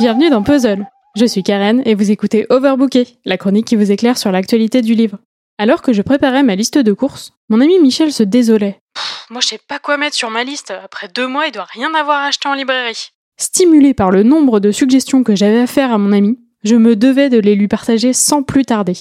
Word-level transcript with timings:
Bienvenue 0.00 0.30
dans 0.30 0.42
Puzzle. 0.42 0.86
Je 1.14 1.26
suis 1.26 1.42
Karen 1.42 1.82
et 1.84 1.94
vous 1.94 2.10
écoutez 2.10 2.46
Overbooké, 2.48 3.18
la 3.26 3.36
chronique 3.36 3.66
qui 3.66 3.76
vous 3.76 3.92
éclaire 3.92 4.16
sur 4.16 4.32
l'actualité 4.32 4.80
du 4.80 4.94
livre. 4.94 5.18
Alors 5.58 5.82
que 5.82 5.92
je 5.92 6.00
préparais 6.00 6.42
ma 6.42 6.54
liste 6.54 6.78
de 6.78 6.94
courses, 6.94 7.34
mon 7.50 7.60
ami 7.60 7.78
Michel 7.78 8.10
se 8.10 8.22
désolait. 8.22 8.80
moi 9.28 9.42
je 9.42 9.48
sais 9.48 9.60
pas 9.68 9.78
quoi 9.78 9.98
mettre 9.98 10.16
sur 10.16 10.30
ma 10.30 10.42
liste. 10.42 10.72
Après 10.82 11.08
deux 11.14 11.26
mois, 11.26 11.48
il 11.48 11.52
doit 11.52 11.66
rien 11.70 11.92
avoir 11.92 12.22
acheté 12.22 12.48
en 12.48 12.54
librairie. 12.54 13.10
Stimulé 13.38 13.92
par 13.92 14.10
le 14.10 14.22
nombre 14.22 14.58
de 14.58 14.72
suggestions 14.72 15.22
que 15.22 15.36
j'avais 15.36 15.60
à 15.60 15.66
faire 15.66 15.92
à 15.92 15.98
mon 15.98 16.12
ami, 16.12 16.38
je 16.64 16.76
me 16.76 16.96
devais 16.96 17.28
de 17.28 17.38
les 17.38 17.54
lui 17.54 17.68
partager 17.68 18.14
sans 18.14 18.42
plus 18.42 18.64
tarder. 18.64 18.96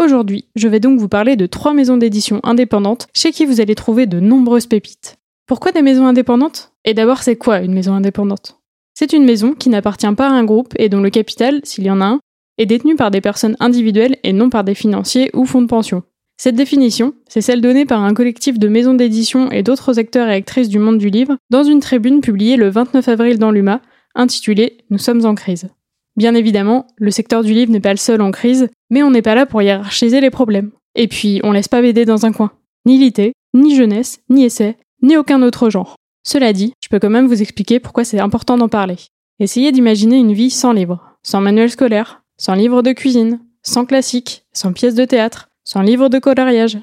Aujourd'hui, 0.00 0.46
je 0.54 0.68
vais 0.68 0.78
donc 0.78 1.00
vous 1.00 1.08
parler 1.08 1.34
de 1.34 1.46
trois 1.46 1.72
maisons 1.72 1.96
d'édition 1.96 2.38
indépendantes 2.44 3.08
chez 3.12 3.32
qui 3.32 3.44
vous 3.44 3.60
allez 3.60 3.74
trouver 3.74 4.06
de 4.06 4.20
nombreuses 4.20 4.66
pépites. 4.68 5.16
Pourquoi 5.48 5.72
des 5.72 5.82
maisons 5.82 6.06
indépendantes? 6.06 6.70
Et 6.84 6.94
d'abord, 6.94 7.24
c'est 7.24 7.34
quoi 7.34 7.58
une 7.58 7.74
maison 7.74 7.94
indépendante? 7.94 8.60
C'est 8.94 9.12
une 9.12 9.24
maison 9.24 9.54
qui 9.54 9.68
n'appartient 9.68 10.12
pas 10.16 10.28
à 10.28 10.32
un 10.32 10.44
groupe 10.44 10.72
et 10.78 10.88
dont 10.88 11.00
le 11.00 11.10
capital, 11.10 11.60
s'il 11.64 11.84
y 11.84 11.90
en 11.90 12.00
a 12.00 12.06
un, 12.06 12.20
est 12.58 12.66
détenu 12.66 12.94
par 12.94 13.10
des 13.10 13.20
personnes 13.20 13.56
individuelles 13.58 14.16
et 14.22 14.32
non 14.32 14.50
par 14.50 14.62
des 14.62 14.74
financiers 14.74 15.30
ou 15.34 15.44
fonds 15.44 15.62
de 15.62 15.66
pension. 15.66 16.04
Cette 16.36 16.54
définition, 16.54 17.14
c'est 17.28 17.40
celle 17.40 17.60
donnée 17.60 17.86
par 17.86 18.02
un 18.02 18.14
collectif 18.14 18.58
de 18.58 18.68
maisons 18.68 18.94
d'édition 18.94 19.50
et 19.50 19.62
d'autres 19.62 19.98
acteurs 19.98 20.28
et 20.28 20.34
actrices 20.34 20.68
du 20.68 20.78
monde 20.78 20.98
du 20.98 21.08
livre 21.08 21.36
dans 21.50 21.64
une 21.64 21.80
tribune 21.80 22.20
publiée 22.20 22.56
le 22.56 22.68
29 22.68 23.08
avril 23.08 23.38
dans 23.38 23.50
l'UMA, 23.50 23.80
intitulée 24.14 24.78
Nous 24.90 24.98
sommes 24.98 25.24
en 25.26 25.34
crise. 25.34 25.68
Bien 26.16 26.34
évidemment, 26.34 26.86
le 26.96 27.10
secteur 27.10 27.42
du 27.42 27.52
livre 27.52 27.72
n'est 27.72 27.80
pas 27.80 27.92
le 27.92 27.98
seul 27.98 28.20
en 28.20 28.30
crise, 28.30 28.68
mais 28.90 29.02
on 29.02 29.10
n'est 29.10 29.22
pas 29.22 29.34
là 29.34 29.46
pour 29.46 29.62
hiérarchiser 29.62 30.20
les 30.20 30.30
problèmes. 30.30 30.70
Et 30.94 31.08
puis, 31.08 31.40
on 31.42 31.50
laisse 31.50 31.68
pas 31.68 31.82
BD 31.82 32.04
dans 32.04 32.26
un 32.26 32.32
coin. 32.32 32.52
Ni 32.86 32.98
lité, 32.98 33.32
ni 33.54 33.74
jeunesse, 33.74 34.20
ni 34.28 34.44
essai, 34.44 34.76
ni 35.02 35.16
aucun 35.16 35.42
autre 35.42 35.70
genre. 35.70 35.96
Cela 36.24 36.52
dit, 36.54 36.72
je 36.82 36.88
peux 36.88 36.98
quand 36.98 37.10
même 37.10 37.26
vous 37.26 37.42
expliquer 37.42 37.78
pourquoi 37.80 38.04
c'est 38.04 38.18
important 38.18 38.56
d'en 38.56 38.68
parler. 38.68 38.96
Essayez 39.38 39.72
d'imaginer 39.72 40.16
une 40.16 40.32
vie 40.32 40.50
sans 40.50 40.72
livres, 40.72 41.02
sans 41.22 41.40
manuel 41.40 41.70
scolaire, 41.70 42.22
sans 42.38 42.54
livre 42.54 42.82
de 42.82 42.92
cuisine, 42.92 43.40
sans 43.62 43.84
classique, 43.84 44.44
sans 44.52 44.72
pièces 44.72 44.94
de 44.94 45.04
théâtre, 45.04 45.50
sans 45.64 45.82
livre 45.82 46.08
de 46.08 46.18
coloriage. 46.18 46.78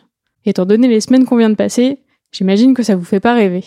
Étant 0.46 0.66
donné 0.66 0.88
les 0.88 1.02
semaines 1.02 1.26
qu'on 1.26 1.38
vient 1.38 1.50
de 1.50 1.56
passer, 1.56 2.00
j'imagine 2.32 2.74
que 2.74 2.84
ça 2.84 2.96
vous 2.96 3.04
fait 3.04 3.20
pas 3.20 3.34
rêver. 3.34 3.64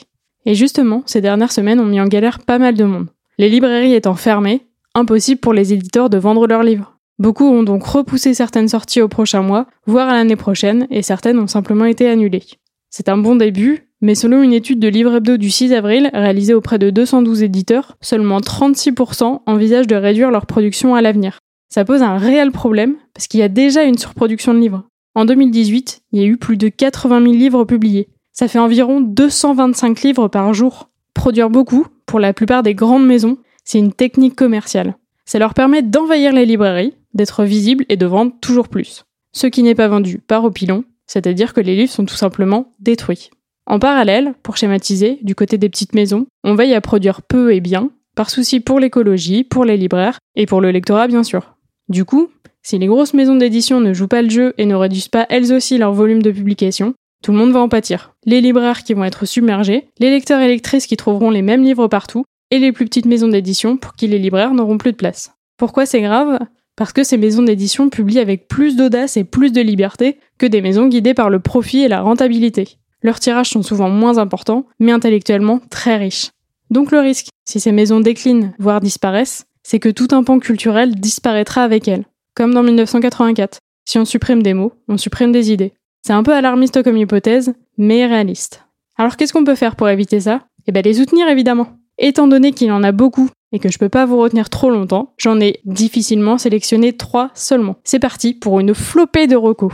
Et 0.47 0.55
justement, 0.55 1.03
ces 1.07 1.21
dernières 1.21 1.53
semaines 1.53 1.81
ont 1.81 1.87
mis 1.87 2.01
en 2.01 2.07
galère 2.07 2.41
pas 2.41 2.59
mal 2.59 2.75
de 2.75 2.85
monde. 2.85 3.09
Les 3.39 3.49
librairies 3.49 3.95
étant 3.95 4.15
fermées, 4.15 4.67
impossible 4.95 5.41
pour 5.41 5.55
les 5.55 5.73
éditeurs 5.73 6.09
de 6.09 6.19
vendre 6.19 6.47
leurs 6.47 6.63
livres. 6.63 6.97
Beaucoup 7.19 7.45
ont 7.45 7.63
donc 7.63 7.85
repoussé 7.85 8.35
certaines 8.35 8.69
sorties 8.69 9.01
au 9.01 9.09
prochain 9.09 9.43
mois, 9.43 9.67
voire 9.87 10.09
à 10.09 10.15
l'année 10.15 10.37
prochaine, 10.37 10.87
et 10.91 11.03
certaines 11.03 11.39
ont 11.39 11.47
simplement 11.47 11.85
été 11.85 12.09
annulées. 12.09 12.45
C'est 12.91 13.09
un 13.09 13.17
bon 13.17 13.37
début, 13.37 13.89
mais 14.05 14.15
selon 14.15 14.43
une 14.43 14.53
étude 14.53 14.81
de 14.81 14.89
Livre 14.89 15.15
Hebdo 15.15 15.39
du 15.39 15.51
6 15.51 15.73
avril, 15.73 16.11
réalisée 16.13 16.53
auprès 16.53 16.79
de 16.79 16.91
212 16.91 17.43
éditeurs, 17.43 17.97
seulement 18.03 18.39
36% 18.39 19.41
envisagent 19.47 19.87
de 19.87 19.97
réduire 19.97 20.31
leur 20.31 20.45
production 20.45 20.95
à 20.95 21.01
l'avenir. 21.01 21.39
Ça 21.71 21.87
pose 21.87 22.03
un 22.03 22.19
réel 22.19 22.53
problème, 22.53 22.97
parce 23.15 23.29
qu'il 23.29 23.41
y 23.41 23.43
a 23.43 23.49
déjà 23.49 23.83
une 23.85 23.97
surproduction 23.97 24.53
de 24.53 24.59
livres. 24.59 24.85
En 25.15 25.25
2018, 25.25 26.03
il 26.13 26.21
y 26.21 26.23
a 26.23 26.27
eu 26.27 26.37
plus 26.37 26.59
de 26.59 26.69
80 26.69 27.23
000 27.23 27.33
livres 27.33 27.65
publiés. 27.65 28.11
Ça 28.35 28.47
fait 28.47 28.59
environ 28.59 29.01
225 29.01 30.03
livres 30.03 30.29
par 30.29 30.53
jour. 30.53 30.91
Produire 31.15 31.49
beaucoup, 31.49 31.87
pour 32.05 32.21
la 32.21 32.35
plupart 32.35 32.63
des 32.63 32.75
grandes 32.75 33.07
maisons, 33.07 33.39
c'est 33.65 33.79
une 33.79 33.95
technique 33.95 34.37
commerciale. 34.37 34.97
Ça 35.25 35.39
leur 35.39 35.55
permet 35.55 35.81
d'envahir 35.81 36.35
les 36.35 36.45
librairies, 36.45 36.93
d'être 37.15 37.45
visibles 37.45 37.87
et 37.89 37.97
de 37.97 38.05
vendre 38.05 38.35
toujours 38.43 38.69
plus. 38.69 39.07
Ce 39.33 39.47
qui 39.47 39.63
n'est 39.63 39.75
pas 39.75 39.89
vendu 39.89 40.19
part 40.19 40.45
au 40.45 40.51
pilon, 40.51 40.85
c'est-à-dire 41.07 41.55
que 41.55 41.63
les 41.63 41.75
livres 41.75 41.91
sont 41.91 42.05
tout 42.05 42.17
simplement 42.17 42.75
détruits. 42.81 43.31
En 43.67 43.79
parallèle, 43.79 44.35
pour 44.43 44.57
schématiser, 44.57 45.19
du 45.23 45.35
côté 45.35 45.59
des 45.59 45.69
petites 45.69 45.95
maisons, 45.95 46.27
on 46.43 46.55
veille 46.55 46.75
à 46.75 46.81
produire 46.81 47.23
peu 47.23 47.55
et 47.55 47.61
bien, 47.61 47.91
par 48.15 48.31
souci 48.31 48.61
pour 48.61 48.79
l'écologie, 48.79 49.45
pour 49.45 49.65
les 49.65 49.77
libraires 49.77 50.19
et 50.37 50.47
pour 50.47 50.61
le 50.61 50.71
lectorat 50.71 51.09
bien 51.09 51.23
sûr. 51.23 51.57
Du 51.89 52.05
coup, 52.05 52.29
si 52.63 52.79
les 52.79 52.87
grosses 52.87 53.15
maisons 53.15 53.37
d'édition 53.37 53.81
ne 53.81 53.93
jouent 53.93 54.09
pas 54.09 54.23
le 54.23 54.31
jeu 54.31 54.55
et 54.59 54.67
ne 54.67 54.75
réduisent 54.75 55.09
pas 55.09 55.27
elles 55.29 55.53
aussi 55.53 55.79
leur 55.79 55.93
volume 55.93 56.23
de 56.23 56.31
publication, 56.31 56.95
tout 57.23 57.33
le 57.33 57.39
monde 57.39 57.53
va 57.53 57.61
en 57.61 57.69
pâtir. 57.69 58.15
Les 58.27 58.41
libraires 58.41 58.85
qui 58.85 58.95
vont 58.95 59.05
être 59.05 59.25
submergés, 59.25 59.89
les 59.99 60.11
lecteurs 60.11 60.41
et 60.41 60.49
lectrices 60.49 60.87
qui 60.87 60.97
trouveront 60.97 61.31
les 61.31 61.43
mêmes 61.43 61.63
livres 61.63 61.89
partout, 61.89 62.25
et 62.51 62.59
les 62.59 62.73
plus 62.73 62.85
petites 62.85 63.07
maisons 63.07 63.29
d'édition 63.29 63.77
pour 63.77 63.95
qui 63.95 64.07
les 64.07 64.19
libraires 64.19 64.55
n'auront 64.55 64.79
plus 64.79 64.93
de 64.93 64.97
place. 64.97 65.33
Pourquoi 65.57 65.87
c'est 65.87 66.03
grave? 66.03 66.39
Parce 66.77 66.93
que 66.93 67.03
ces 67.03 67.17
maisons 67.17 67.43
d'édition 67.43 67.89
publient 67.89 68.19
avec 68.19 68.49
plus 68.49 68.77
d'audace 68.77 69.17
et 69.17 69.25
plus 69.25 69.53
de 69.53 69.61
liberté 69.61 70.19
que 70.39 70.47
des 70.47 70.61
maisons 70.61 70.89
guidées 70.89 71.15
par 71.15 71.31
le 71.31 71.41
profit 71.41 71.81
et 71.81 71.89
la 71.89 72.03
rentabilité. 72.03 72.79
Leurs 73.05 73.21
tirages 73.21 73.51
sont 73.51 73.63
souvent 73.63 73.91
moins 73.91 74.17
importants, 74.17 74.65
mais 74.81 74.91
intellectuellement 74.91 75.61
très 75.71 75.99
riches. 75.99 76.31
Donc 76.71 76.91
le 76.91 77.01
risque, 77.01 77.29
si 77.45 77.61
ces 77.61 77.71
maisons 77.71 78.01
déclinent, 78.01 78.55
voire 78.59 78.81
disparaissent, 78.81 79.45
c'est 79.63 79.79
que 79.79 79.91
tout 79.91 80.09
un 80.13 80.25
pan 80.25 80.39
culturel 80.39 80.95
disparaîtra 80.95 81.63
avec 81.63 81.87
elles. 81.87 82.07
Comme 82.35 82.55
dans 82.55 82.63
1984. 82.63 83.59
Si 83.85 83.99
on 83.99 84.07
supprime 84.07 84.43
des 84.43 84.55
mots, 84.55 84.73
on 84.89 84.97
supprime 84.97 85.33
des 85.33 85.53
idées. 85.53 85.75
C'est 86.01 86.15
un 86.15 86.23
peu 86.23 86.35
alarmiste 86.35 86.83
comme 86.83 86.97
hypothèse, 86.97 87.55
mais 87.77 88.07
réaliste. 88.07 88.65
Alors 88.97 89.17
qu'est-ce 89.17 89.35
qu'on 89.35 89.45
peut 89.45 89.55
faire 89.55 89.77
pour 89.77 89.91
éviter 89.91 90.21
ça? 90.21 90.41
Eh 90.67 90.73
bien 90.73 90.83
les 90.83 90.95
soutenir 90.95 91.29
évidemment. 91.29 91.69
Étant 91.99 92.27
donné 92.27 92.53
qu'il 92.53 92.73
en 92.73 92.83
a 92.83 92.93
beaucoup 92.93 93.29
et 93.53 93.59
que 93.59 93.71
je 93.71 93.79
peux 93.79 93.91
pas 93.91 94.07
vous 94.07 94.19
retenir 94.19 94.49
trop 94.49 94.71
longtemps, 94.71 95.13
j'en 95.19 95.41
ai 95.41 95.61
difficilement 95.67 96.39
sélectionné 96.39 96.95
trois 96.95 97.31
seulement. 97.35 97.77
C'est 97.85 97.99
parti 97.99 98.33
pour 98.33 98.61
une 98.61 98.75
flopée 98.75 99.27
de 99.27 99.37
recos. 99.37 99.73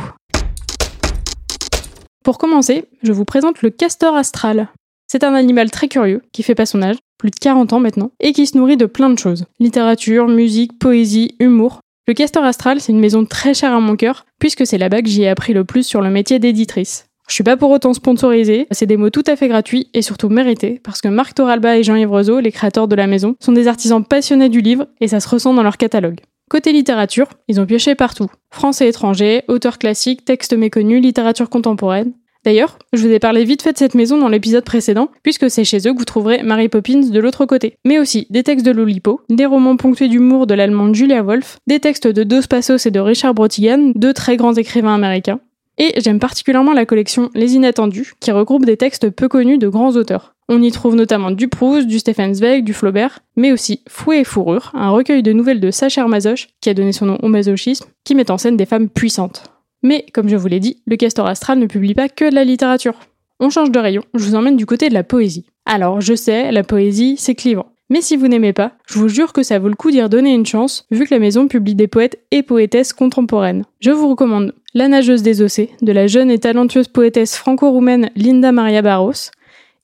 Pour 2.22 2.36
commencer, 2.36 2.84
je 3.02 3.12
vous 3.12 3.24
présente 3.24 3.62
le 3.62 3.70
castor 3.70 4.14
astral. 4.14 4.68
C'est 5.06 5.24
un 5.24 5.32
animal 5.32 5.70
très 5.70 5.88
curieux, 5.88 6.20
qui 6.32 6.42
fait 6.42 6.54
pas 6.54 6.66
son 6.66 6.82
âge, 6.82 6.98
plus 7.18 7.30
de 7.30 7.36
40 7.36 7.72
ans 7.72 7.80
maintenant, 7.80 8.10
et 8.20 8.32
qui 8.32 8.46
se 8.46 8.58
nourrit 8.58 8.76
de 8.76 8.84
plein 8.84 9.08
de 9.08 9.18
choses. 9.18 9.46
Littérature, 9.58 10.28
musique, 10.28 10.78
poésie, 10.78 11.34
humour. 11.40 11.80
Le 12.06 12.12
castor 12.12 12.44
astral, 12.44 12.78
c'est 12.78 12.92
une 12.92 13.00
maison 13.00 13.24
très 13.24 13.54
chère 13.54 13.72
à 13.72 13.80
mon 13.80 13.96
cœur, 13.96 14.26
puisque 14.38 14.66
c'est 14.66 14.76
là-bas 14.76 15.00
que 15.00 15.08
j'y 15.08 15.22
ai 15.22 15.28
appris 15.28 15.54
le 15.54 15.64
plus 15.64 15.86
sur 15.86 16.02
le 16.02 16.10
métier 16.10 16.38
d'éditrice. 16.38 17.06
Je 17.26 17.34
suis 17.34 17.44
pas 17.44 17.56
pour 17.56 17.70
autant 17.70 17.94
sponsorisée, 17.94 18.66
c'est 18.70 18.86
des 18.86 18.98
mots 18.98 19.10
tout 19.10 19.24
à 19.26 19.36
fait 19.36 19.48
gratuits 19.48 19.88
et 19.94 20.02
surtout 20.02 20.28
mérités, 20.28 20.78
parce 20.84 21.00
que 21.00 21.08
Marc 21.08 21.34
Toralba 21.34 21.78
et 21.78 21.84
Jean-Yves 21.84 22.40
les 22.40 22.52
créateurs 22.52 22.88
de 22.88 22.96
la 22.96 23.06
maison, 23.06 23.34
sont 23.40 23.52
des 23.52 23.66
artisans 23.66 24.04
passionnés 24.04 24.50
du 24.50 24.60
livre 24.60 24.88
et 25.00 25.08
ça 25.08 25.20
se 25.20 25.28
ressent 25.28 25.54
dans 25.54 25.62
leur 25.62 25.78
catalogue. 25.78 26.20
Côté 26.50 26.72
littérature, 26.72 27.28
ils 27.46 27.60
ont 27.60 27.64
pioché 27.64 27.94
partout. 27.94 28.26
Français 28.50 28.88
étranger, 28.88 29.44
auteurs 29.46 29.78
classiques, 29.78 30.24
textes 30.24 30.52
méconnus, 30.52 31.00
littérature 31.00 31.48
contemporaine. 31.48 32.12
D'ailleurs, 32.44 32.76
je 32.92 33.06
vous 33.06 33.12
ai 33.12 33.20
parlé 33.20 33.44
vite 33.44 33.62
fait 33.62 33.72
de 33.72 33.78
cette 33.78 33.94
maison 33.94 34.18
dans 34.18 34.28
l'épisode 34.28 34.64
précédent, 34.64 35.10
puisque 35.22 35.48
c'est 35.48 35.62
chez 35.62 35.78
eux 35.86 35.92
que 35.92 35.98
vous 35.98 36.04
trouverez 36.04 36.42
Mary 36.42 36.68
Poppins 36.68 37.08
de 37.08 37.20
l'autre 37.20 37.46
côté. 37.46 37.76
Mais 37.84 38.00
aussi 38.00 38.26
des 38.30 38.42
textes 38.42 38.66
de 38.66 38.72
Lolipo, 38.72 39.20
des 39.30 39.46
romans 39.46 39.76
ponctués 39.76 40.08
d'humour 40.08 40.48
de 40.48 40.54
l'allemande 40.54 40.96
Julia 40.96 41.22
Wolf, 41.22 41.58
des 41.68 41.78
textes 41.78 42.08
de 42.08 42.24
Dos 42.24 42.48
Passos 42.50 42.84
et 42.84 42.90
de 42.90 42.98
Richard 42.98 43.34
Brotigan, 43.34 43.92
deux 43.94 44.12
très 44.12 44.36
grands 44.36 44.54
écrivains 44.54 44.96
américains, 44.96 45.38
et 45.78 46.00
j'aime 46.00 46.18
particulièrement 46.18 46.74
la 46.74 46.84
collection 46.84 47.30
Les 47.34 47.54
Inattendus, 47.54 48.14
qui 48.18 48.32
regroupe 48.32 48.66
des 48.66 48.76
textes 48.76 49.08
peu 49.10 49.28
connus 49.28 49.58
de 49.58 49.68
grands 49.68 49.92
auteurs. 49.92 50.34
On 50.52 50.60
y 50.62 50.72
trouve 50.72 50.96
notamment 50.96 51.30
du 51.30 51.46
Proust, 51.46 51.86
du 51.86 52.00
Stephen 52.00 52.34
Zweig, 52.34 52.64
du 52.64 52.74
Flaubert, 52.74 53.20
mais 53.36 53.52
aussi 53.52 53.82
Fouet 53.88 54.22
et 54.22 54.24
Fourrure, 54.24 54.72
un 54.74 54.90
recueil 54.90 55.22
de 55.22 55.32
nouvelles 55.32 55.60
de 55.60 55.70
Sacher 55.70 56.04
Masoch, 56.08 56.48
qui 56.60 56.68
a 56.68 56.74
donné 56.74 56.90
son 56.90 57.06
nom 57.06 57.18
au 57.22 57.28
masochisme, 57.28 57.86
qui 58.02 58.16
met 58.16 58.32
en 58.32 58.36
scène 58.36 58.56
des 58.56 58.66
femmes 58.66 58.88
puissantes. 58.88 59.44
Mais, 59.84 60.04
comme 60.12 60.28
je 60.28 60.34
vous 60.34 60.48
l'ai 60.48 60.58
dit, 60.58 60.82
le 60.88 60.96
Castor 60.96 61.28
Astral 61.28 61.60
ne 61.60 61.66
publie 61.66 61.94
pas 61.94 62.08
que 62.08 62.28
de 62.28 62.34
la 62.34 62.42
littérature. 62.42 62.98
On 63.38 63.48
change 63.48 63.70
de 63.70 63.78
rayon, 63.78 64.02
je 64.12 64.24
vous 64.24 64.34
emmène 64.34 64.56
du 64.56 64.66
côté 64.66 64.88
de 64.88 64.94
la 64.94 65.04
poésie. 65.04 65.46
Alors, 65.66 66.00
je 66.00 66.16
sais, 66.16 66.50
la 66.50 66.64
poésie, 66.64 67.14
c'est 67.16 67.36
clivant. 67.36 67.66
Mais 67.88 68.00
si 68.00 68.16
vous 68.16 68.26
n'aimez 68.26 68.52
pas, 68.52 68.72
je 68.88 68.98
vous 68.98 69.08
jure 69.08 69.32
que 69.32 69.44
ça 69.44 69.60
vaut 69.60 69.68
le 69.68 69.76
coup 69.76 69.92
d'y 69.92 70.02
redonner 70.02 70.34
une 70.34 70.46
chance, 70.46 70.84
vu 70.90 71.06
que 71.06 71.14
la 71.14 71.20
maison 71.20 71.46
publie 71.46 71.76
des 71.76 71.86
poètes 71.86 72.18
et 72.32 72.42
poétesses 72.42 72.92
contemporaines. 72.92 73.66
Je 73.78 73.92
vous 73.92 74.08
recommande 74.08 74.52
La 74.74 74.88
nageuse 74.88 75.22
des 75.22 75.42
océes, 75.42 75.70
de 75.80 75.92
la 75.92 76.08
jeune 76.08 76.30
et 76.30 76.40
talentueuse 76.40 76.88
poétesse 76.88 77.36
franco-roumaine 77.36 78.10
Linda 78.16 78.50
Maria 78.50 78.82
Barros, 78.82 79.30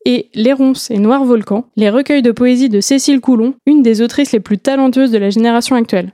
et 0.07 0.31
Les 0.35 0.53
ronces 0.53 0.91
et 0.93 0.99
Noirs 0.99 1.25
volcans, 1.25 1.67
les 1.77 1.91
recueils 1.91 2.23
de 2.23 2.31
poésie 2.31 2.69
de 2.69 2.81
Cécile 2.81 3.21
Coulon, 3.21 3.55
une 3.67 3.83
des 3.83 4.01
autrices 4.01 4.31
les 4.31 4.41
plus 4.41 4.57
talentueuses 4.57 5.11
de 5.11 5.19
la 5.19 5.31
génération 5.31 5.75
actuelle. 5.75 6.13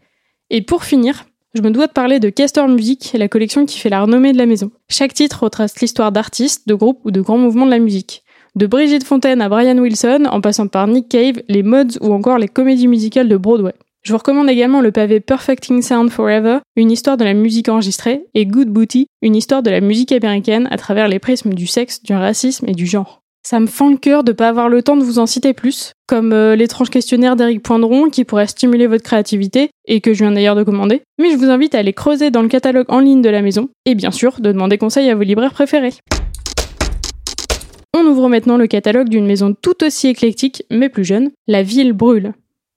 Et 0.48 0.62
pour 0.62 0.84
finir, 0.84 1.26
je 1.54 1.60
me 1.60 1.70
dois 1.70 1.88
de 1.88 1.92
parler 1.92 2.18
de 2.18 2.30
Castor 2.30 2.66
Music, 2.68 3.12
la 3.14 3.28
collection 3.28 3.66
qui 3.66 3.78
fait 3.78 3.90
la 3.90 4.00
renommée 4.00 4.32
de 4.32 4.38
la 4.38 4.46
maison. 4.46 4.70
Chaque 4.88 5.12
titre 5.12 5.42
retrace 5.42 5.78
l'histoire 5.80 6.10
d'artistes, 6.10 6.66
de 6.66 6.72
groupes 6.72 7.00
ou 7.04 7.10
de 7.10 7.20
grands 7.20 7.36
mouvements 7.36 7.66
de 7.66 7.70
la 7.70 7.78
musique. 7.78 8.22
De 8.56 8.66
Brigitte 8.66 9.04
Fontaine 9.04 9.42
à 9.42 9.50
Brian 9.50 9.76
Wilson, 9.76 10.24
en 10.30 10.40
passant 10.40 10.68
par 10.68 10.86
Nick 10.86 11.10
Cave, 11.10 11.42
les 11.48 11.62
mods 11.62 11.98
ou 12.00 12.14
encore 12.14 12.38
les 12.38 12.48
comédies 12.48 12.88
musicales 12.88 13.28
de 13.28 13.36
Broadway. 13.36 13.74
Je 14.04 14.12
vous 14.12 14.18
recommande 14.18 14.48
également 14.48 14.80
le 14.80 14.90
pavé 14.90 15.20
Perfecting 15.20 15.82
Sound 15.82 16.10
Forever, 16.10 16.60
une 16.76 16.90
histoire 16.90 17.18
de 17.18 17.24
la 17.24 17.34
musique 17.34 17.68
enregistrée, 17.68 18.24
et 18.32 18.46
Good 18.46 18.68
Booty, 18.68 19.06
une 19.20 19.36
histoire 19.36 19.62
de 19.62 19.70
la 19.70 19.82
musique 19.82 20.12
américaine 20.12 20.66
à 20.70 20.78
travers 20.78 21.08
les 21.08 21.18
prismes 21.18 21.52
du 21.52 21.66
sexe, 21.66 22.02
du 22.02 22.14
racisme 22.14 22.66
et 22.68 22.72
du 22.72 22.86
genre. 22.86 23.21
Ça 23.44 23.58
me 23.58 23.66
fend 23.66 23.90
le 23.90 23.96
cœur 23.96 24.22
de 24.22 24.30
pas 24.30 24.48
avoir 24.48 24.68
le 24.68 24.82
temps 24.84 24.96
de 24.96 25.02
vous 25.02 25.18
en 25.18 25.26
citer 25.26 25.52
plus, 25.52 25.94
comme 26.06 26.32
euh, 26.32 26.54
l'étrange 26.54 26.90
questionnaire 26.90 27.34
d'Éric 27.34 27.60
Poindron 27.60 28.08
qui 28.08 28.24
pourrait 28.24 28.46
stimuler 28.46 28.86
votre 28.86 29.02
créativité 29.02 29.70
et 29.86 30.00
que 30.00 30.14
je 30.14 30.20
viens 30.20 30.30
d'ailleurs 30.30 30.54
de 30.54 30.62
commander. 30.62 31.02
Mais 31.18 31.32
je 31.32 31.36
vous 31.36 31.50
invite 31.50 31.74
à 31.74 31.78
aller 31.78 31.92
creuser 31.92 32.30
dans 32.30 32.42
le 32.42 32.48
catalogue 32.48 32.86
en 32.88 33.00
ligne 33.00 33.20
de 33.20 33.28
la 33.28 33.42
maison 33.42 33.68
et 33.84 33.96
bien 33.96 34.12
sûr 34.12 34.40
de 34.40 34.52
demander 34.52 34.78
conseil 34.78 35.10
à 35.10 35.16
vos 35.16 35.24
libraires 35.24 35.54
préférés. 35.54 35.94
On 37.94 38.06
ouvre 38.06 38.28
maintenant 38.28 38.56
le 38.56 38.68
catalogue 38.68 39.08
d'une 39.08 39.26
maison 39.26 39.54
tout 39.60 39.82
aussi 39.84 40.06
éclectique, 40.06 40.62
mais 40.70 40.88
plus 40.88 41.04
jeune, 41.04 41.30
La 41.48 41.64
Ville 41.64 41.94
brûle. 41.94 42.34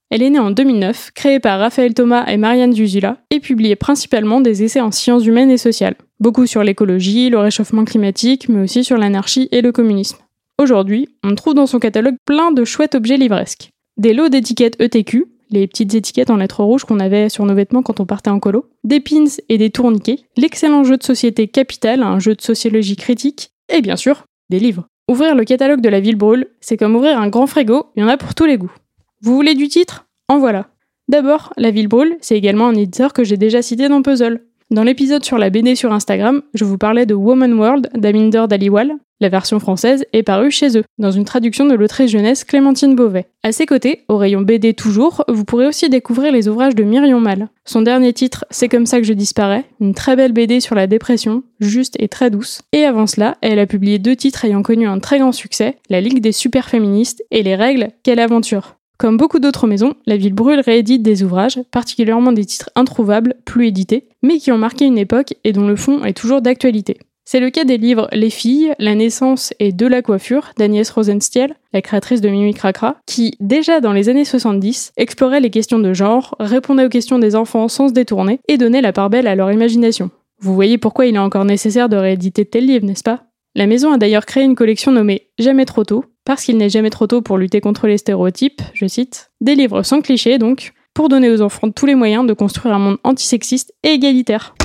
Elle 0.09 0.23
est 0.23 0.29
née 0.31 0.39
en 0.39 0.50
2009, 0.50 1.12
créée 1.13 1.39
par 1.39 1.59
Raphaël 1.59 1.94
Thomas 1.94 2.25
et 2.25 2.38
Marianne 2.38 2.73
Zuzula, 2.73 3.17
et 3.29 3.39
publiait 3.39 3.75
principalement 3.75 4.41
des 4.41 4.63
essais 4.63 4.81
en 4.81 4.91
sciences 4.91 5.25
humaines 5.25 5.51
et 5.51 5.57
sociales. 5.57 5.95
Beaucoup 6.19 6.47
sur 6.47 6.63
l'écologie, 6.63 7.29
le 7.29 7.38
réchauffement 7.38 7.85
climatique, 7.85 8.50
mais 8.50 8.63
aussi 8.63 8.83
sur 8.83 8.97
l'anarchie 8.97 9.47
et 9.51 9.62
le 9.62 9.71
communisme. 9.71 10.17
Aujourd'hui, 10.57 11.09
on 11.23 11.35
trouve 11.35 11.53
dans 11.53 11.67
son 11.67 11.79
catalogue 11.79 12.15
plein 12.25 12.51
de 12.51 12.63
chouettes 12.63 12.95
objets 12.95 13.17
livresques. 13.17 13.71
Des 13.97 14.13
lots 14.13 14.29
d'étiquettes 14.29 14.79
ETQ, 14.79 15.25
les 15.49 15.67
petites 15.67 15.93
étiquettes 15.93 16.29
en 16.29 16.37
lettres 16.37 16.63
rouges 16.63 16.85
qu'on 16.85 17.01
avait 17.01 17.27
sur 17.27 17.45
nos 17.45 17.53
vêtements 17.53 17.83
quand 17.83 17.99
on 17.99 18.05
partait 18.05 18.29
en 18.29 18.39
colo, 18.39 18.69
des 18.85 19.01
pins 19.01 19.25
et 19.49 19.57
des 19.57 19.69
tourniquets, 19.69 20.19
l'excellent 20.37 20.85
jeu 20.85 20.95
de 20.95 21.03
société 21.03 21.49
Capital, 21.49 22.03
un 22.03 22.19
jeu 22.19 22.35
de 22.35 22.41
sociologie 22.41 22.95
critique, 22.95 23.51
et 23.67 23.81
bien 23.81 23.97
sûr, 23.97 24.23
des 24.49 24.59
livres. 24.59 24.87
Ouvrir 25.11 25.35
le 25.35 25.43
catalogue 25.43 25.81
de 25.81 25.89
la 25.89 25.99
ville 25.99 26.15
brûle, 26.15 26.47
c'est 26.61 26.77
comme 26.77 26.95
ouvrir 26.95 27.19
un 27.19 27.27
grand 27.27 27.47
frigo, 27.47 27.87
il 27.95 28.01
y 28.01 28.03
en 28.03 28.07
a 28.09 28.17
pour 28.17 28.33
tous 28.33 28.45
les 28.45 28.57
goûts. 28.57 28.73
Vous 29.21 29.35
voulez 29.35 29.55
du 29.55 29.67
titre? 29.67 30.05
En 30.29 30.39
voilà. 30.39 30.69
D'abord, 31.09 31.53
La 31.57 31.69
Ville 31.69 31.87
Brûle, 31.87 32.17
c'est 32.21 32.35
également 32.35 32.67
un 32.67 32.75
éditeur 32.75 33.13
que 33.13 33.23
j'ai 33.23 33.37
déjà 33.37 33.61
cité 33.61 33.89
dans 33.89 34.01
Puzzle. 34.01 34.43
Dans 34.75 34.83
l'épisode 34.83 35.24
sur 35.24 35.38
la 35.38 35.50
BD 35.50 35.74
sur 35.75 35.94
Instagram, 35.94 36.42
je 36.54 36.66
vous 36.66 36.77
parlais 36.77 37.06
de 37.06 37.13
Woman 37.13 37.54
World 37.54 37.89
d'Aminder 37.95 38.44
Daliwal. 38.50 38.92
La 39.22 39.30
version 39.30 39.62
française 39.62 40.04
est 40.12 40.22
parue 40.22 40.51
chez 40.51 40.77
eux, 40.77 40.83
dans 40.98 41.12
une 41.12 41.24
traduction 41.24 41.66
de 41.66 41.75
l'autrice 41.75 42.12
jeunesse 42.12 42.44
Clémentine 42.44 42.94
Beauvais. 42.94 43.27
À 43.42 43.54
ses 43.54 43.66
côtés, 43.66 44.04
au 44.10 44.18
rayon 44.18 44.42
BD 44.42 44.74
toujours, 44.74 45.24
vous 45.30 45.45
pourrez 45.45 45.66
aussi 45.66 45.88
découvrir 45.88 46.33
les 46.33 46.50
ouvrages 46.50 46.75
de 46.75 46.83
Myrion 46.83 47.22
Mal. 47.22 47.48
Son 47.63 47.83
dernier 47.83 48.12
titre, 48.12 48.44
C'est 48.50 48.68
comme 48.68 48.86
ça 48.86 48.98
que 48.98 49.06
je 49.06 49.13
disparais, 49.13 49.63
une 49.80 49.94
très 49.94 50.18
belle 50.18 50.33
BD 50.33 50.60
sur 50.60 50.75
la 50.75 50.88
dépression, 50.88 51.44
juste 51.62 51.95
et 52.00 52.10
très 52.10 52.30
douce. 52.30 52.62
Et 52.74 52.83
avant 52.83 53.07
cela, 53.07 53.38
elle 53.39 53.60
a 53.60 53.68
publié 53.68 53.98
deux 53.98 54.18
titres 54.18 54.44
ayant 54.44 54.62
connu 54.62 54.88
un 54.88 55.00
très 55.00 55.19
grand 55.19 55.31
succès, 55.31 55.77
La 55.89 56.01
Ligue 56.01 56.19
des 56.19 56.33
super 56.33 56.68
féministes 56.68 57.24
et 57.31 57.44
Les 57.44 57.56
règles, 57.56 57.92
quelle 58.04 58.19
aventure. 58.19 58.75
Comme 58.97 59.18
beaucoup 59.18 59.39
d'autres 59.39 59.68
maisons, 59.68 59.94
la 60.06 60.18
ville 60.18 60.33
brûle 60.33 60.62
réédite 60.62 61.03
des 61.03 61.24
ouvrages, 61.24 61.59
particulièrement 61.71 62.31
des 62.31 62.45
titres 62.45 62.69
introuvables, 62.75 63.36
plus 63.44 63.68
édités, 63.68 64.07
mais 64.24 64.38
qui 64.38 64.51
ont 64.51 64.57
marqué 64.57 64.86
une 64.86 64.97
époque 64.97 65.33
et 65.44 65.51
dont 65.51 65.68
le 65.68 65.75
fond 65.75 66.03
est 66.06 66.13
toujours 66.13 66.42
d'actualité. 66.42 66.97
C'est 67.27 67.39
le 67.39 67.50
cas 67.50 67.63
des 67.65 67.77
livres 67.77 68.07
Les 68.12 68.30
filles, 68.30 68.74
La 68.77 68.94
naissance 68.94 69.51
et 69.59 69.71
De 69.71 69.88
la 69.88 70.03
coiffure 70.03 70.51
d'Agnès 70.57 70.88
Rosenstiel, 70.92 71.56
la 71.74 71.81
créatrice 71.81 72.21
de 72.21 72.30
Mimi 72.30 72.53
Cracra, 72.53 72.97
qui, 73.07 73.33
déjà 73.39 73.81
dans 73.81 73.94
les 73.94 74.09
années 74.09 74.25
70, 74.25 74.94
explorait 74.95 75.39
les 75.39 75.50
questions 75.50 75.80
de 75.80 75.91
genre, 75.91 76.36
répondait 76.39 76.86
aux 76.86 76.89
questions 76.89 77.18
des 77.18 77.36
enfants 77.36 77.68
sans 77.68 77.89
se 77.89 77.94
détourner 77.94 78.39
et 78.48 78.57
donnait 78.57 78.81
la 78.81 78.94
part 78.94 79.09
belle 79.09 79.27
à 79.27 79.36
leur 79.36 79.51
imagination. 79.51 80.12
Vous 80.39 80.53
voyez 80.53 80.77
pourquoi 80.77 81.07
il 81.07 81.15
est 81.15 81.19
encore 81.19 81.45
nécessaire 81.45 81.89
de 81.89 81.98
rééditer 81.98 82.45
tel 82.45 82.68
livre, 82.68 82.86
n'est-ce 82.86 83.03
pas? 83.03 83.24
La 83.56 83.65
maison 83.65 83.91
a 83.91 83.98
d'ailleurs 83.98 84.25
créé 84.25 84.44
une 84.44 84.56
collection 84.56 84.91
nommée 84.91 85.30
Jamais 85.39 85.65
trop 85.65 85.83
tôt, 85.83 86.06
parce 86.25 86.44
qu'il 86.44 86.57
n'est 86.57 86.69
jamais 86.69 86.89
trop 86.89 87.07
tôt 87.07 87.22
pour 87.22 87.38
lutter 87.38 87.62
contre 87.62 87.88
les 87.88 87.98
stéréotypes, 87.98 88.62
je 88.74 88.88
cite, 88.88 89.31
des 89.42 89.56
livres 89.56 89.83
sans 89.83 90.01
clichés 90.01 90.38
donc, 90.38 90.74
pour 90.94 91.07
donner 91.07 91.30
aux 91.30 91.42
enfants 91.42 91.72
tous 91.72 91.86
les 91.86 91.95
moyens 91.95 92.25
de 92.25 92.33
construire 92.33 92.74
un 92.74 92.80
monde 92.80 92.98
antisexiste 93.04 93.74
et 93.83 93.89
égalitaire. 93.89 94.56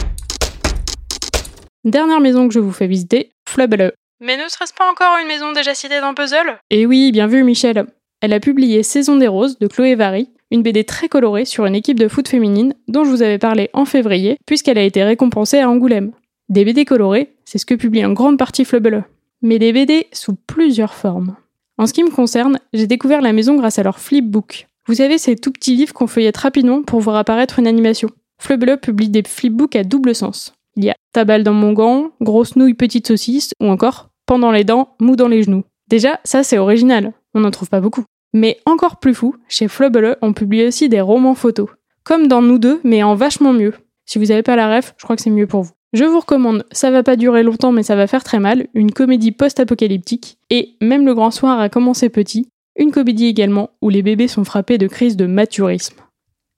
Dernière 1.84 2.20
maison 2.20 2.48
que 2.48 2.54
je 2.54 2.60
vous 2.60 2.72
fais 2.72 2.86
visiter, 2.86 3.30
Flubble. 3.48 3.92
Mais 4.20 4.36
ne 4.36 4.48
serait-ce 4.48 4.74
pas 4.74 4.90
encore 4.90 5.18
une 5.20 5.28
maison 5.28 5.52
déjà 5.52 5.74
citée 5.74 6.00
dans 6.00 6.14
Puzzle? 6.14 6.58
Et 6.70 6.86
oui, 6.86 7.10
bien 7.12 7.26
vu 7.26 7.42
Michel. 7.42 7.86
Elle 8.20 8.34
a 8.34 8.40
publié 8.40 8.82
Saison 8.82 9.16
des 9.16 9.28
Roses 9.28 9.58
de 9.58 9.66
Chloé 9.66 9.94
Vary, 9.94 10.28
une 10.50 10.62
BD 10.62 10.84
très 10.84 11.08
colorée 11.08 11.46
sur 11.46 11.64
une 11.64 11.74
équipe 11.74 11.98
de 11.98 12.08
foot 12.08 12.28
féminine 12.28 12.74
dont 12.88 13.04
je 13.04 13.10
vous 13.10 13.22
avais 13.22 13.38
parlé 13.38 13.70
en 13.72 13.84
février, 13.84 14.36
puisqu'elle 14.46 14.78
a 14.78 14.82
été 14.82 15.02
récompensée 15.02 15.60
à 15.60 15.70
Angoulême. 15.70 16.12
Des 16.50 16.64
BD 16.64 16.84
colorées, 16.84 17.32
c'est 17.44 17.58
ce 17.58 17.66
que 17.66 17.74
publie 17.74 18.04
en 18.04 18.12
grande 18.12 18.38
partie 18.38 18.64
Flubble. 18.64 19.04
Mais 19.40 19.58
des 19.58 19.72
BD 19.72 20.06
sous 20.12 20.34
plusieurs 20.34 20.92
formes. 20.92 21.36
En 21.80 21.86
ce 21.86 21.94
qui 21.94 22.04
me 22.04 22.10
concerne, 22.10 22.58
j'ai 22.74 22.86
découvert 22.86 23.22
la 23.22 23.32
maison 23.32 23.56
grâce 23.56 23.78
à 23.78 23.82
leur 23.82 24.00
flipbook. 24.00 24.66
Vous 24.86 24.96
savez, 24.96 25.16
ces 25.16 25.34
tout 25.34 25.50
petits 25.50 25.76
livres 25.76 25.94
qu'on 25.94 26.06
feuillette 26.06 26.36
rapidement 26.36 26.82
pour 26.82 27.00
voir 27.00 27.16
apparaître 27.16 27.58
une 27.58 27.66
animation. 27.66 28.10
Flubble 28.38 28.76
publie 28.76 29.08
des 29.08 29.22
flipbooks 29.26 29.76
à 29.76 29.82
double 29.82 30.14
sens. 30.14 30.52
Il 30.76 30.84
y 30.84 30.90
a 30.90 30.94
ta 31.14 31.24
balle 31.24 31.42
dans 31.42 31.54
mon 31.54 31.72
gant, 31.72 32.10
grosse 32.20 32.54
nouille, 32.54 32.74
petite 32.74 33.06
saucisse, 33.06 33.54
ou 33.62 33.68
encore 33.68 34.10
pendant 34.26 34.52
les 34.52 34.62
dents, 34.62 34.94
mou 35.00 35.16
dans 35.16 35.26
les 35.26 35.42
genoux. 35.42 35.64
Déjà, 35.88 36.20
ça 36.22 36.42
c'est 36.42 36.58
original, 36.58 37.14
on 37.32 37.40
n'en 37.40 37.50
trouve 37.50 37.70
pas 37.70 37.80
beaucoup. 37.80 38.04
Mais 38.34 38.58
encore 38.66 38.98
plus 38.98 39.14
fou, 39.14 39.36
chez 39.48 39.66
Flubble, 39.66 40.18
on 40.20 40.34
publie 40.34 40.66
aussi 40.66 40.90
des 40.90 41.00
romans 41.00 41.34
photos. 41.34 41.70
Comme 42.04 42.26
dans 42.26 42.42
Nous 42.42 42.58
deux, 42.58 42.82
mais 42.84 43.02
en 43.02 43.14
vachement 43.14 43.54
mieux. 43.54 43.72
Si 44.04 44.18
vous 44.18 44.26
n'avez 44.26 44.42
pas 44.42 44.54
la 44.54 44.76
ref, 44.76 44.92
je 44.98 45.04
crois 45.04 45.16
que 45.16 45.22
c'est 45.22 45.30
mieux 45.30 45.46
pour 45.46 45.62
vous. 45.62 45.72
Je 45.92 46.04
vous 46.04 46.20
recommande 46.20 46.64
Ça 46.70 46.90
va 46.90 47.02
pas 47.02 47.16
durer 47.16 47.42
longtemps 47.42 47.72
mais 47.72 47.82
ça 47.82 47.96
va 47.96 48.06
faire 48.06 48.22
très 48.22 48.38
mal, 48.38 48.68
une 48.74 48.92
comédie 48.92 49.32
post-apocalyptique, 49.32 50.38
et 50.48 50.76
Même 50.80 51.04
le 51.04 51.14
grand 51.14 51.32
soir 51.32 51.58
a 51.58 51.68
commencé 51.68 52.08
petit, 52.08 52.48
une 52.78 52.92
comédie 52.92 53.26
également 53.26 53.70
où 53.82 53.88
les 53.88 54.02
bébés 54.02 54.28
sont 54.28 54.44
frappés 54.44 54.78
de 54.78 54.86
crise 54.86 55.16
de 55.16 55.26
maturisme. 55.26 55.96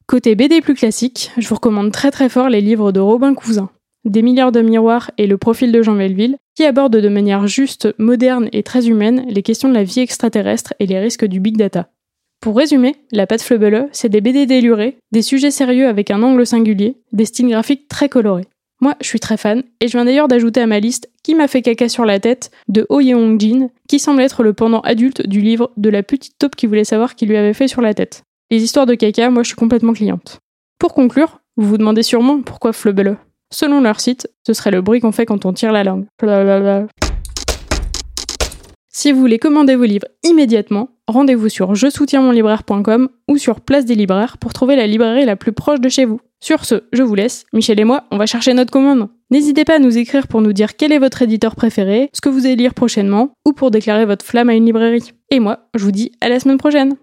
Côté 0.07 0.35
BD 0.35 0.61
plus 0.61 0.75
classique, 0.75 1.31
je 1.39 1.49
vous 1.49 1.55
recommande 1.55 1.93
très 1.93 2.11
très 2.11 2.29
fort 2.29 2.51
les 2.51 2.61
livres 2.61 2.93
de 2.93 3.01
Robin 3.01 3.33
Cousin, 3.35 3.71
Des 4.05 4.21
milliards 4.21 4.53
de 4.53 4.61
miroirs 4.61 5.11
et 5.17 5.27
Le 5.27 5.39
profil 5.39 5.73
de 5.73 5.83
Jean 5.83 5.95
Melville, 5.95 6.37
qui 6.55 6.65
abordent 6.65 6.99
de 6.99 7.09
manière 7.09 7.47
juste, 7.47 7.89
moderne 7.99 8.51
et 8.53 8.63
très 8.63 8.89
humaine 8.89 9.25
les 9.29 9.43
questions 9.43 9.71
de 9.71 9.75
la 9.75 9.85
vie 9.85 10.01
extraterrestre 10.01 10.75
et 10.79 10.87
les 10.87 10.99
risques 10.99 11.25
du 11.25 11.41
big 11.41 11.57
data. 11.57 11.89
Pour 12.41 12.57
résumer, 12.57 12.97
La 13.13 13.27
Patte 13.27 13.43
Fleubeule, 13.43 13.89
c'est 13.93 14.11
des 14.11 14.21
BD 14.21 14.45
délurés, 14.45 14.99
des 15.13 15.23
sujets 15.23 15.53
sérieux 15.53 15.89
avec 15.89 16.11
un 16.11 16.23
angle 16.23 16.45
singulier, 16.45 16.97
des 17.13 17.25
styles 17.25 17.49
graphiques 17.49 17.89
très 17.89 18.11
colorés. 18.11 18.47
Moi, 18.83 18.97
je 19.01 19.07
suis 19.07 19.21
très 19.21 19.37
fan, 19.37 19.63
et 19.81 19.87
je 19.87 19.93
viens 19.97 20.05
d'ailleurs 20.05 20.27
d'ajouter 20.27 20.61
à 20.61 20.67
ma 20.67 20.81
liste 20.81 21.09
Qui 21.23 21.37
m'a 21.37 21.47
fait 21.47 21.63
caca 21.63 21.89
sur 21.89 22.05
la 22.05 22.19
tête 22.19 22.51
de 22.67 22.85
Oh 22.89 23.01
Yeong 23.01 23.41
Jin, 23.41 23.69
qui 23.89 24.01
semble 24.01 24.21
être 24.23 24.43
le 24.43 24.55
pendant 24.55 24.81
adulte 24.81 25.25
du 25.25 25.41
livre 25.41 25.71
de 25.77 25.89
la 25.89 26.03
petite 26.03 26.37
taupe 26.37 26.57
qui 26.57 26.67
voulait 26.67 26.83
savoir 26.83 27.15
qui 27.15 27.25
lui 27.25 27.37
avait 27.37 27.55
fait 27.55 27.69
sur 27.69 27.81
la 27.81 27.95
tête. 27.95 28.25
Les 28.51 28.65
histoires 28.65 28.87
de 28.87 28.97
caca, 28.97 29.31
moi 29.31 29.45
je 29.45 29.49
suis 29.49 29.57
complètement 29.57 29.93
cliente. 29.93 30.41
Pour 30.81 30.95
conclure, 30.95 31.39
vous 31.57 31.69
vous 31.69 31.79
demandez 31.79 32.03
sûrement 32.03 32.43
pourquoi 32.43 32.73
Flubble. 32.73 33.19
Selon 33.53 33.81
leur 33.81 34.01
site, 34.01 34.29
ce 34.45 34.53
serait 34.53 34.73
le 34.73 34.83
bruit 34.83 34.99
qu'on 34.99 35.13
fait 35.13 35.27
quand 35.27 35.47
on 35.47 35.53
tire 35.53 35.71
la 35.71 35.85
langue. 35.85 36.07
Si 38.93 39.13
vous 39.13 39.21
voulez 39.21 39.39
commander 39.39 39.77
vos 39.77 39.85
livres 39.85 40.09
immédiatement, 40.25 40.89
rendez-vous 41.07 41.49
sur 41.49 41.77
je 41.77 41.89
soutiens 41.89 42.21
mon 42.21 42.33
libraire.com 42.33 43.11
ou 43.29 43.39
sur 43.39 43.61
Place 43.61 43.85
des 43.85 43.95
Libraires 43.95 44.39
pour 44.39 44.53
trouver 44.53 44.75
la 44.75 44.89
librairie 44.89 45.25
la 45.25 45.37
plus 45.37 45.53
proche 45.53 45.81
de 45.81 45.89
chez 45.89 46.05
vous. 46.05 46.21
Sur 46.43 46.65
ce, 46.65 46.83
je 46.93 47.05
vous 47.05 47.15
laisse. 47.15 47.45
Michel 47.53 47.79
et 47.79 47.85
moi, 47.85 48.03
on 48.11 48.19
va 48.19 48.27
chercher 48.27 48.53
notre 48.53 48.73
commande. 48.73 49.09
N'hésitez 49.31 49.65
pas 49.65 49.77
à 49.77 49.79
nous 49.79 49.97
écrire 49.97 50.27
pour 50.27 50.41
nous 50.41 50.53
dire 50.53 50.75
quel 50.77 50.91
est 50.91 50.99
votre 50.99 51.23
éditeur 51.23 51.55
préféré, 51.55 52.11
ce 52.13 52.21
que 52.21 52.29
vous 52.29 52.47
allez 52.47 52.57
lire 52.57 52.75
prochainement, 52.75 53.31
ou 53.47 53.53
pour 53.53 53.71
déclarer 53.71 54.07
votre 54.07 54.25
flamme 54.25 54.49
à 54.49 54.55
une 54.55 54.67
librairie. 54.67 55.13
Et 55.31 55.39
moi, 55.39 55.69
je 55.77 55.85
vous 55.85 55.93
dis 55.93 56.11
à 56.21 56.29
la 56.29 56.41
semaine 56.41 56.59
prochaine. 56.59 56.97